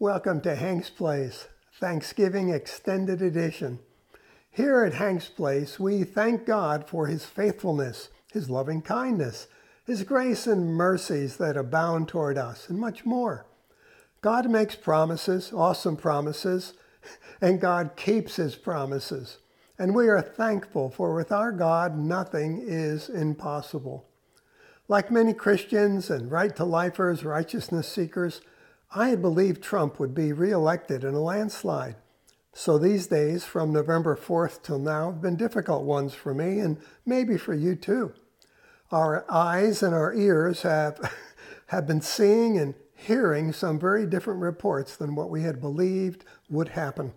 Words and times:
Welcome 0.00 0.40
to 0.40 0.56
Hank's 0.56 0.90
Place, 0.90 1.46
Thanksgiving 1.78 2.50
Extended 2.50 3.22
Edition. 3.22 3.78
Here 4.50 4.84
at 4.84 4.94
Hank's 4.94 5.28
Place, 5.28 5.78
we 5.78 6.02
thank 6.02 6.44
God 6.44 6.88
for 6.88 7.06
his 7.06 7.24
faithfulness, 7.24 8.08
his 8.32 8.50
loving 8.50 8.82
kindness, 8.82 9.46
his 9.86 10.02
grace 10.02 10.48
and 10.48 10.74
mercies 10.74 11.36
that 11.36 11.56
abound 11.56 12.08
toward 12.08 12.36
us, 12.36 12.68
and 12.68 12.76
much 12.76 13.04
more. 13.06 13.46
God 14.20 14.50
makes 14.50 14.74
promises, 14.74 15.52
awesome 15.54 15.96
promises, 15.96 16.74
and 17.40 17.60
God 17.60 17.92
keeps 17.94 18.34
his 18.34 18.56
promises. 18.56 19.38
And 19.78 19.94
we 19.94 20.08
are 20.08 20.20
thankful, 20.20 20.90
for 20.90 21.14
with 21.14 21.30
our 21.30 21.52
God, 21.52 21.96
nothing 21.96 22.64
is 22.66 23.08
impossible. 23.08 24.08
Like 24.88 25.12
many 25.12 25.34
Christians 25.34 26.10
and 26.10 26.32
right 26.32 26.54
to 26.56 26.64
lifers, 26.64 27.22
righteousness 27.24 27.86
seekers, 27.86 28.40
I 28.96 29.08
had 29.08 29.20
believed 29.20 29.60
Trump 29.60 29.98
would 29.98 30.14
be 30.14 30.32
reelected 30.32 31.02
in 31.02 31.14
a 31.14 31.20
landslide. 31.20 31.96
So 32.52 32.78
these 32.78 33.08
days, 33.08 33.44
from 33.44 33.72
November 33.72 34.16
4th 34.16 34.62
till 34.62 34.78
now, 34.78 35.10
have 35.10 35.20
been 35.20 35.36
difficult 35.36 35.82
ones 35.82 36.14
for 36.14 36.32
me 36.32 36.60
and 36.60 36.78
maybe 37.04 37.36
for 37.36 37.54
you 37.54 37.74
too. 37.74 38.12
Our 38.92 39.24
eyes 39.28 39.82
and 39.82 39.92
our 39.92 40.14
ears 40.14 40.62
have, 40.62 41.12
have 41.66 41.88
been 41.88 42.00
seeing 42.00 42.56
and 42.56 42.74
hearing 42.94 43.52
some 43.52 43.80
very 43.80 44.06
different 44.06 44.40
reports 44.40 44.96
than 44.96 45.16
what 45.16 45.28
we 45.28 45.42
had 45.42 45.60
believed 45.60 46.24
would 46.48 46.68
happen. 46.70 47.14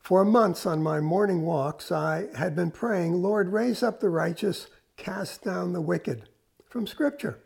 For 0.00 0.24
months 0.24 0.66
on 0.66 0.82
my 0.82 0.98
morning 0.98 1.42
walks, 1.42 1.92
I 1.92 2.26
had 2.34 2.56
been 2.56 2.72
praying, 2.72 3.22
Lord, 3.22 3.52
raise 3.52 3.84
up 3.84 4.00
the 4.00 4.08
righteous, 4.08 4.66
cast 4.96 5.44
down 5.44 5.72
the 5.72 5.80
wicked, 5.80 6.28
from 6.68 6.88
Scripture. 6.88 7.38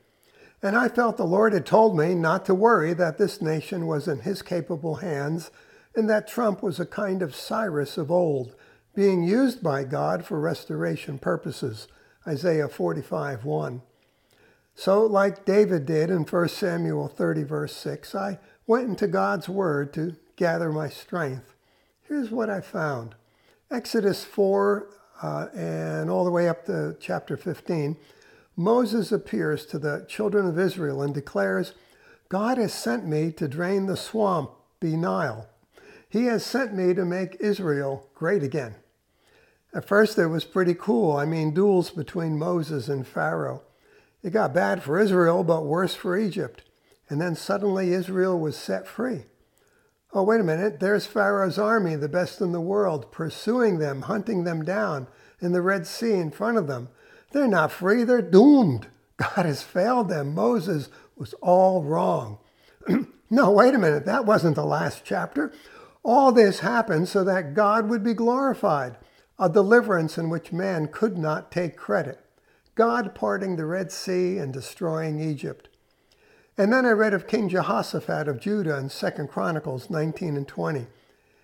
And 0.63 0.77
I 0.77 0.89
felt 0.89 1.17
the 1.17 1.25
Lord 1.25 1.53
had 1.53 1.65
told 1.65 1.97
me 1.97 2.15
not 2.15 2.45
to 2.47 2.55
worry 2.55 2.93
that 2.95 3.17
this 3.17 3.41
nation 3.41 3.87
was 3.87 4.07
in 4.07 4.21
his 4.21 4.43
capable 4.43 4.97
hands 4.97 5.51
and 5.95 6.09
that 6.09 6.29
Trump 6.29 6.63
was 6.63 6.79
a 6.79 6.87
kind 6.87 7.23
of 7.23 7.35
Cyrus 7.35 7.97
of 7.97 8.11
old, 8.11 8.55
being 8.95 9.23
used 9.23 9.63
by 9.63 9.85
God 9.85 10.25
for 10.25 10.39
restoration 10.39 11.19
purposes. 11.19 11.89
Isaiah 12.27 12.69
45 12.69 13.45
1. 13.45 13.83
So, 14.75 15.05
like 15.05 15.45
David 15.45 15.87
did 15.87 16.11
in 16.11 16.23
1 16.23 16.49
Samuel 16.49 17.09
30, 17.09 17.43
verse 17.43 17.75
6, 17.77 18.15
I 18.15 18.39
went 18.67 18.89
into 18.89 19.09
God's 19.09 19.49
Word 19.49 19.93
to 19.95 20.17
gather 20.37 20.71
my 20.71 20.89
strength. 20.89 21.55
Here's 22.03 22.31
what 22.31 22.51
I 22.51 22.61
found 22.61 23.15
Exodus 23.71 24.25
4 24.25 24.89
uh, 25.23 25.47
and 25.55 26.11
all 26.11 26.25
the 26.25 26.31
way 26.31 26.49
up 26.49 26.67
to 26.67 26.97
chapter 27.01 27.37
15 27.37 27.97
Moses 28.61 29.11
appears 29.11 29.65
to 29.65 29.79
the 29.79 30.05
children 30.07 30.47
of 30.47 30.59
Israel 30.59 31.01
and 31.01 31.15
declares, 31.15 31.73
God 32.29 32.59
has 32.59 32.75
sent 32.75 33.07
me 33.07 33.33
to 33.33 33.49
drain 33.49 33.87
the 33.87 33.97
swamp, 33.97 34.51
be 34.81 34.99
Nile. 34.99 35.49
He 36.11 36.27
has 36.27 36.45
sent 36.45 36.75
me 36.75 36.93
to 36.93 37.07
make 37.07 37.39
Israel 37.41 38.11
great 38.15 38.43
again. 38.43 38.75
At 39.73 39.89
first, 39.89 40.19
it 40.19 40.27
was 40.27 40.45
pretty 40.45 40.75
cool. 40.75 41.17
I 41.17 41.25
mean, 41.25 41.55
duels 41.55 41.89
between 41.89 42.39
Moses 42.39 42.87
and 42.89 43.07
Pharaoh. 43.07 43.63
It 44.23 44.35
got 44.35 44.53
bad 44.53 44.83
for 44.83 45.01
Israel, 45.01 45.43
but 45.43 45.65
worse 45.65 45.95
for 45.95 46.19
Egypt. 46.19 46.63
And 47.09 47.19
then 47.19 47.37
suddenly 47.37 47.95
Israel 47.95 48.39
was 48.39 48.59
set 48.59 48.87
free. 48.87 49.25
Oh, 50.13 50.23
wait 50.23 50.41
a 50.43 50.45
minute. 50.45 50.81
There's 50.81 51.07
Pharaoh's 51.07 51.59
army, 51.59 51.97
the 51.97 52.11
best 52.11 52.43
in 52.43 52.53
the 52.53 52.61
world, 52.61 53.11
pursuing 53.11 53.79
them, 53.79 54.03
hunting 54.03 54.45
them 54.45 54.67
down 54.67 55.07
in 55.41 55.53
the 55.53 55.63
Red 55.63 55.87
Sea 55.87 56.13
in 56.13 56.31
front 56.31 56.59
of 56.59 56.67
them. 56.67 56.91
They're 57.31 57.49
not 57.49 57.73
free, 57.73 58.05
they're 58.05 58.23
doomed. 58.23 58.89
God 59.17 59.47
has 59.47 59.63
failed 59.63 60.09
them. 60.09 60.35
Moses 60.35 60.89
was 61.17 61.35
all 61.35 61.83
wrong. 61.83 62.39
no, 63.31 63.51
wait 63.51 63.75
a 63.75 63.79
minute, 63.79 64.07
that 64.07 64.25
wasn't 64.25 64.57
the 64.57 64.65
last 64.65 65.03
chapter. 65.05 65.53
All 66.03 66.33
this 66.33 66.61
happened 66.61 67.09
so 67.09 67.23
that 67.25 67.55
God 67.55 67.91
would 67.91 68.03
be 68.03 68.15
glorified, 68.15 68.97
a 69.39 69.49
deliverance 69.49 70.17
in 70.17 70.31
which 70.31 70.53
man 70.53 70.89
could 70.89 71.19
not 71.19 71.53
take 71.53 71.77
credit. 71.77 72.21
God 72.75 73.15
parting 73.15 73.57
the 73.57 73.67
Red 73.67 73.93
Sea 73.93 74.39
and 74.39 74.53
destroying 74.53 75.21
Egypt. 75.21 75.69
And 76.57 76.73
then 76.73 76.87
I 76.87 76.91
read 76.91 77.15
of 77.15 77.27
King 77.27 77.49
Jehoshaphat 77.49 78.27
of 78.29 78.41
Judah 78.41 78.79
in 78.79 78.89
2 78.89 79.27
Chronicles 79.27 79.91
19 79.91 80.37
and 80.37 80.49
20. 80.49 80.87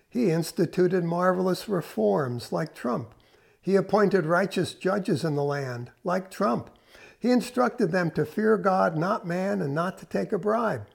He 0.09 0.31
instituted 0.31 1.03
marvelous 1.03 1.69
reforms 1.69 2.51
like 2.51 2.73
Trump. 2.73 3.13
He 3.67 3.75
appointed 3.75 4.25
righteous 4.25 4.73
judges 4.73 5.25
in 5.25 5.35
the 5.35 5.43
land, 5.43 5.91
like 6.05 6.31
Trump. 6.31 6.69
He 7.19 7.31
instructed 7.31 7.91
them 7.91 8.11
to 8.11 8.25
fear 8.25 8.57
God, 8.57 8.97
not 8.97 9.27
man, 9.27 9.61
and 9.61 9.75
not 9.75 9.97
to 9.97 10.05
take 10.05 10.31
a 10.31 10.37
bribe. 10.37 10.87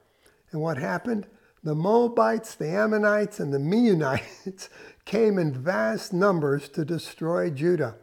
And 0.51 0.59
what 0.59 0.79
happened? 0.79 1.27
The 1.63 1.75
Moabites, 1.75 2.55
the 2.55 2.69
Ammonites, 2.69 3.39
and 3.39 3.53
the 3.53 3.59
Meunites 3.59 4.69
came 5.05 5.37
in 5.37 5.53
vast 5.53 6.13
numbers 6.13 6.67
to 6.69 6.83
destroy 6.83 7.51
Judah. 7.51 7.93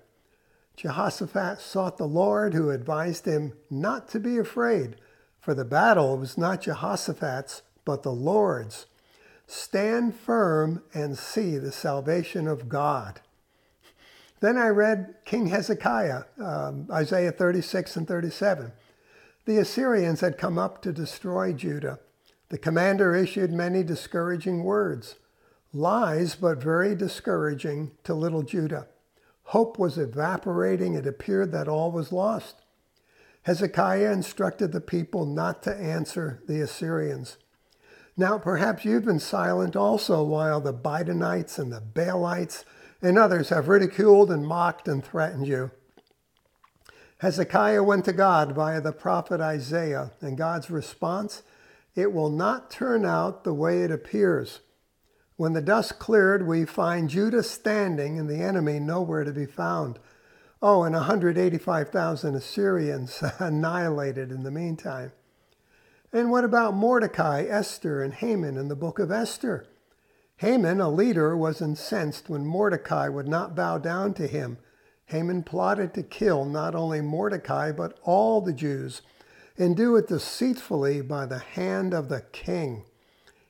Jehoshaphat 0.76 1.58
sought 1.58 1.98
the 1.98 2.06
Lord, 2.06 2.54
who 2.54 2.70
advised 2.70 3.26
him 3.26 3.54
not 3.70 4.06
to 4.10 4.20
be 4.20 4.38
afraid, 4.38 4.94
for 5.40 5.52
the 5.52 5.64
battle 5.64 6.16
was 6.16 6.38
not 6.38 6.62
Jehoshaphat's, 6.62 7.62
but 7.84 8.04
the 8.04 8.12
Lord's. 8.12 8.86
Stand 9.48 10.14
firm 10.14 10.84
and 10.94 11.18
see 11.18 11.58
the 11.58 11.72
salvation 11.72 12.46
of 12.46 12.68
God. 12.68 13.20
Then 14.40 14.56
I 14.56 14.68
read 14.68 15.16
King 15.24 15.46
Hezekiah, 15.48 16.24
um, 16.38 16.88
Isaiah 16.90 17.32
36 17.32 17.96
and 17.96 18.08
37. 18.08 18.72
The 19.44 19.58
Assyrians 19.58 20.20
had 20.20 20.38
come 20.38 20.58
up 20.58 20.80
to 20.82 20.92
destroy 20.92 21.52
Judah. 21.52 22.00
The 22.48 22.58
commander 22.58 23.14
issued 23.14 23.52
many 23.52 23.82
discouraging 23.82 24.64
words, 24.64 25.16
lies, 25.72 26.34
but 26.34 26.62
very 26.62 26.94
discouraging 26.94 27.92
to 28.04 28.14
little 28.14 28.42
Judah. 28.42 28.88
Hope 29.44 29.78
was 29.78 29.98
evaporating. 29.98 30.94
It 30.94 31.06
appeared 31.06 31.52
that 31.52 31.68
all 31.68 31.92
was 31.92 32.12
lost. 32.12 32.56
Hezekiah 33.42 34.12
instructed 34.12 34.72
the 34.72 34.80
people 34.80 35.26
not 35.26 35.62
to 35.64 35.74
answer 35.74 36.42
the 36.46 36.60
Assyrians. 36.60 37.36
Now, 38.16 38.38
perhaps 38.38 38.84
you've 38.84 39.04
been 39.04 39.20
silent 39.20 39.76
also 39.76 40.22
while 40.22 40.60
the 40.60 40.74
Bidenites 40.74 41.58
and 41.58 41.72
the 41.72 41.80
Baalites 41.80 42.64
and 43.02 43.18
others 43.18 43.48
have 43.48 43.68
ridiculed 43.68 44.30
and 44.30 44.46
mocked 44.46 44.88
and 44.88 45.04
threatened 45.04 45.46
you. 45.46 45.70
Hezekiah 47.18 47.82
went 47.82 48.04
to 48.06 48.12
God 48.12 48.52
via 48.52 48.80
the 48.80 48.92
prophet 48.92 49.40
Isaiah, 49.40 50.12
and 50.20 50.38
God's 50.38 50.70
response 50.70 51.42
it 51.94 52.12
will 52.12 52.30
not 52.30 52.70
turn 52.70 53.04
out 53.04 53.44
the 53.44 53.52
way 53.52 53.82
it 53.82 53.90
appears. 53.90 54.60
When 55.36 55.52
the 55.52 55.62
dust 55.62 55.98
cleared, 55.98 56.46
we 56.46 56.64
find 56.64 57.10
Judah 57.10 57.42
standing 57.42 58.18
and 58.18 58.28
the 58.28 58.42
enemy 58.42 58.78
nowhere 58.78 59.24
to 59.24 59.32
be 59.32 59.46
found. 59.46 59.98
Oh, 60.62 60.82
and 60.82 60.94
185,000 60.94 62.34
Assyrians 62.34 63.22
annihilated 63.38 64.30
in 64.30 64.42
the 64.42 64.50
meantime. 64.50 65.12
And 66.12 66.30
what 66.30 66.44
about 66.44 66.74
Mordecai, 66.74 67.44
Esther, 67.44 68.02
and 68.02 68.12
Haman 68.12 68.56
in 68.56 68.68
the 68.68 68.76
book 68.76 68.98
of 68.98 69.10
Esther? 69.10 69.66
Haman, 70.40 70.80
a 70.80 70.88
leader, 70.88 71.36
was 71.36 71.60
incensed 71.60 72.30
when 72.30 72.46
Mordecai 72.46 73.08
would 73.08 73.28
not 73.28 73.54
bow 73.54 73.76
down 73.76 74.14
to 74.14 74.26
him. 74.26 74.56
Haman 75.04 75.42
plotted 75.42 75.92
to 75.92 76.02
kill 76.02 76.46
not 76.46 76.74
only 76.74 77.02
Mordecai, 77.02 77.72
but 77.72 77.98
all 78.04 78.40
the 78.40 78.54
Jews, 78.54 79.02
and 79.58 79.76
do 79.76 79.96
it 79.96 80.08
deceitfully 80.08 81.02
by 81.02 81.26
the 81.26 81.40
hand 81.40 81.92
of 81.92 82.08
the 82.08 82.22
king. 82.32 82.84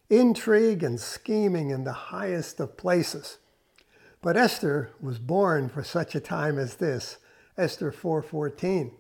Intrigue 0.09 0.83
and 0.83 0.99
scheming 0.99 1.71
in 1.71 1.85
the 1.85 1.93
highest 1.93 2.59
of 2.59 2.77
places. 2.77 3.39
But 4.21 4.37
Esther 4.37 4.91
was 5.01 5.21
born 5.21 5.69
for 5.69 5.85
such 5.85 6.17
a 6.17 6.21
time 6.21 6.59
as 6.59 6.75
this, 6.75 7.19
Esther 7.57 7.93
4:14. 7.93 8.91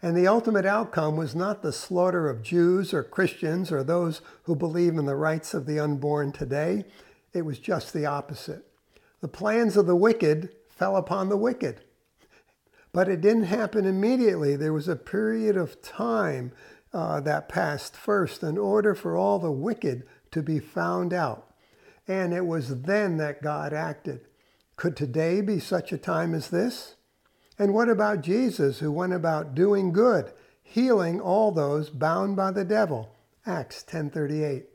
And 0.00 0.16
the 0.16 0.26
ultimate 0.26 0.64
outcome 0.64 1.18
was 1.18 1.34
not 1.34 1.60
the 1.60 1.72
slaughter 1.72 2.30
of 2.30 2.40
Jews 2.40 2.94
or 2.94 3.02
Christians 3.02 3.70
or 3.70 3.84
those 3.84 4.22
who 4.44 4.56
believe 4.56 4.96
in 4.96 5.04
the 5.04 5.16
rights 5.16 5.52
of 5.52 5.66
the 5.66 5.78
unborn 5.78 6.32
today, 6.32 6.86
it 7.32 7.42
was 7.42 7.58
just 7.58 7.92
the 7.92 8.06
opposite. 8.06 8.66
The 9.20 9.28
plans 9.28 9.76
of 9.76 9.86
the 9.86 9.96
wicked 9.96 10.54
fell 10.68 10.96
upon 10.96 11.28
the 11.28 11.36
wicked. 11.36 11.82
But 12.92 13.08
it 13.08 13.20
didn't 13.20 13.44
happen 13.44 13.84
immediately. 13.84 14.56
There 14.56 14.72
was 14.72 14.88
a 14.88 14.96
period 14.96 15.56
of 15.56 15.82
time 15.82 16.52
uh, 16.92 17.20
that 17.20 17.48
passed 17.48 17.96
first 17.96 18.42
in 18.42 18.56
order 18.56 18.94
for 18.94 19.16
all 19.16 19.38
the 19.38 19.52
wicked 19.52 20.04
to 20.30 20.42
be 20.42 20.58
found 20.58 21.12
out. 21.12 21.54
And 22.08 22.32
it 22.32 22.46
was 22.46 22.82
then 22.82 23.16
that 23.18 23.42
God 23.42 23.72
acted. 23.72 24.20
Could 24.76 24.96
today 24.96 25.40
be 25.40 25.58
such 25.58 25.92
a 25.92 25.98
time 25.98 26.34
as 26.34 26.50
this? 26.50 26.94
And 27.58 27.72
what 27.72 27.88
about 27.88 28.20
Jesus, 28.20 28.78
who 28.78 28.92
went 28.92 29.14
about 29.14 29.54
doing 29.54 29.92
good, 29.92 30.32
healing 30.62 31.20
all 31.20 31.52
those 31.52 31.90
bound 31.90 32.36
by 32.36 32.50
the 32.50 32.64
devil? 32.64 33.14
Acts 33.46 33.82
10:38. 33.82 34.66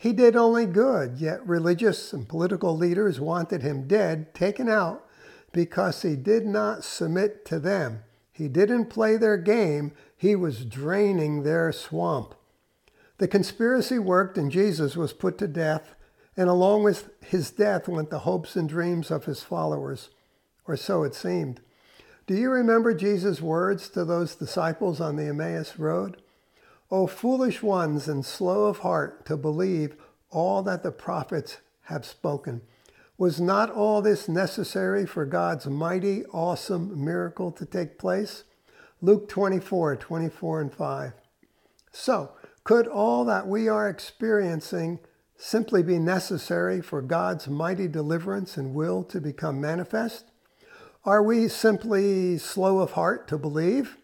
He 0.00 0.14
did 0.14 0.34
only 0.34 0.64
good, 0.64 1.18
yet 1.18 1.46
religious 1.46 2.14
and 2.14 2.26
political 2.26 2.74
leaders 2.74 3.20
wanted 3.20 3.60
him 3.60 3.86
dead, 3.86 4.32
taken 4.32 4.66
out, 4.66 5.04
because 5.52 6.00
he 6.00 6.16
did 6.16 6.46
not 6.46 6.84
submit 6.84 7.44
to 7.44 7.58
them. 7.58 8.02
He 8.32 8.48
didn't 8.48 8.86
play 8.86 9.18
their 9.18 9.36
game, 9.36 9.92
he 10.16 10.34
was 10.34 10.64
draining 10.64 11.42
their 11.42 11.70
swamp. 11.70 12.34
The 13.18 13.28
conspiracy 13.28 13.98
worked 13.98 14.38
and 14.38 14.50
Jesus 14.50 14.96
was 14.96 15.12
put 15.12 15.36
to 15.36 15.46
death, 15.46 15.94
and 16.34 16.48
along 16.48 16.82
with 16.82 17.10
his 17.20 17.50
death 17.50 17.86
went 17.86 18.08
the 18.08 18.20
hopes 18.20 18.56
and 18.56 18.66
dreams 18.66 19.10
of 19.10 19.26
his 19.26 19.42
followers, 19.42 20.08
or 20.66 20.78
so 20.78 21.02
it 21.02 21.14
seemed. 21.14 21.60
Do 22.26 22.34
you 22.34 22.48
remember 22.48 22.94
Jesus' 22.94 23.42
words 23.42 23.90
to 23.90 24.06
those 24.06 24.34
disciples 24.34 24.98
on 24.98 25.16
the 25.16 25.26
Emmaus 25.26 25.78
Road? 25.78 26.22
O 26.90 27.06
foolish 27.06 27.62
ones 27.62 28.08
and 28.08 28.24
slow 28.24 28.64
of 28.64 28.78
heart 28.78 29.24
to 29.26 29.36
believe 29.36 29.96
all 30.30 30.62
that 30.62 30.82
the 30.82 30.90
prophets 30.90 31.58
have 31.82 32.04
spoken. 32.04 32.62
Was 33.16 33.40
not 33.40 33.70
all 33.70 34.02
this 34.02 34.28
necessary 34.28 35.06
for 35.06 35.24
God's 35.24 35.66
mighty, 35.66 36.24
awesome 36.26 37.04
miracle 37.04 37.52
to 37.52 37.66
take 37.66 37.98
place? 37.98 38.44
Luke 39.00 39.28
24, 39.28 39.96
24 39.96 40.60
and 40.60 40.72
5. 40.72 41.12
So, 41.92 42.32
could 42.64 42.86
all 42.86 43.24
that 43.24 43.46
we 43.46 43.68
are 43.68 43.88
experiencing 43.88 44.98
simply 45.36 45.82
be 45.82 45.98
necessary 45.98 46.80
for 46.80 47.02
God's 47.02 47.48
mighty 47.48 47.88
deliverance 47.88 48.56
and 48.56 48.74
will 48.74 49.04
to 49.04 49.20
become 49.20 49.60
manifest? 49.60 50.24
Are 51.04 51.22
we 51.22 51.48
simply 51.48 52.36
slow 52.36 52.80
of 52.80 52.92
heart 52.92 53.28
to 53.28 53.38
believe? 53.38 53.96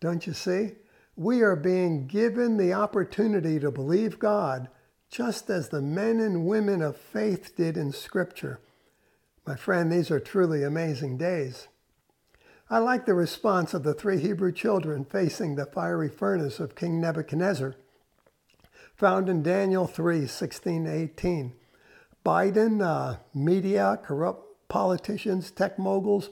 Don't 0.00 0.26
you 0.26 0.34
see? 0.34 0.72
We 1.18 1.42
are 1.42 1.56
being 1.56 2.06
given 2.06 2.58
the 2.58 2.72
opportunity 2.74 3.58
to 3.58 3.72
believe 3.72 4.20
God 4.20 4.68
just 5.10 5.50
as 5.50 5.68
the 5.68 5.82
men 5.82 6.20
and 6.20 6.46
women 6.46 6.80
of 6.80 6.96
faith 6.96 7.56
did 7.56 7.76
in 7.76 7.90
Scripture. 7.90 8.60
My 9.44 9.56
friend, 9.56 9.90
these 9.90 10.12
are 10.12 10.20
truly 10.20 10.62
amazing 10.62 11.18
days. 11.18 11.66
I 12.70 12.78
like 12.78 13.04
the 13.04 13.14
response 13.14 13.74
of 13.74 13.82
the 13.82 13.94
three 13.94 14.20
Hebrew 14.20 14.52
children 14.52 15.04
facing 15.04 15.56
the 15.56 15.66
fiery 15.66 16.08
furnace 16.08 16.60
of 16.60 16.76
King 16.76 17.00
Nebuchadnezzar, 17.00 17.74
found 18.94 19.28
in 19.28 19.42
Daniel 19.42 19.88
3 19.88 20.24
16 20.24 20.86
18. 20.86 21.52
Biden, 22.24 22.80
uh, 22.80 23.16
media, 23.34 23.98
corrupt 24.04 24.68
politicians, 24.68 25.50
tech 25.50 25.80
moguls, 25.80 26.30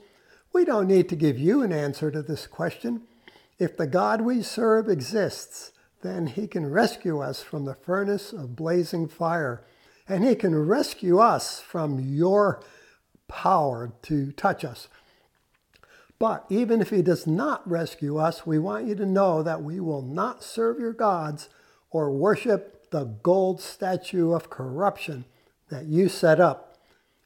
we 0.53 0.65
don't 0.65 0.87
need 0.87 1.09
to 1.09 1.17
give 1.17 1.41
you 1.41 1.63
an 1.65 1.73
answer 1.73 2.13
to 2.13 2.23
this 2.23 2.47
question. 2.47 3.03
If 3.59 3.77
the 3.77 3.87
God 3.87 4.21
we 4.21 4.43
serve 4.43 4.89
exists, 4.89 5.73
then 6.03 6.27
he 6.27 6.47
can 6.47 6.71
rescue 6.71 7.21
us 7.21 7.43
from 7.43 7.65
the 7.65 7.75
furnace 7.75 8.33
of 8.33 8.55
blazing 8.55 9.09
fire. 9.09 9.65
And 10.09 10.25
he 10.25 10.35
can 10.35 10.55
rescue 10.55 11.19
us 11.19 11.61
from 11.61 11.99
your 11.99 12.63
power 13.29 13.93
to 14.03 14.33
touch 14.33 14.65
us. 14.65 14.89
But 16.19 16.45
even 16.49 16.81
if 16.81 16.91
he 16.91 17.03
does 17.03 17.27
not 17.27 17.69
rescue 17.69 18.19
us, 18.19 18.47
we 18.47 18.59
want 18.59 18.87
you 18.87 18.95
to 18.95 19.07
know 19.07 19.43
that 19.43 19.63
we 19.63 19.81
will 19.81 20.03
not 20.03 20.43
serve 20.43 20.79
your 20.79 20.93
gods 20.93 21.49
or 21.91 22.11
worship 22.11 22.91
the 22.91 23.05
gold 23.05 23.61
statue 23.61 24.33
of 24.33 24.51
corruption 24.51 25.25
that 25.71 25.87
you 25.87 26.09
set 26.09 26.41
up. 26.41 26.79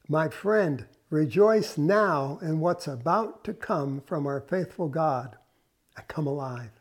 My 0.07 0.27
friend, 0.27 0.85
rejoice 1.09 1.77
now 1.77 2.39
in 2.41 2.59
what's 2.59 2.87
about 2.87 3.43
to 3.43 3.53
come 3.53 4.01
from 4.05 4.25
our 4.25 4.41
faithful 4.41 4.89
God 4.89 5.37
and 6.01 6.07
come 6.07 6.27
alive. 6.27 6.80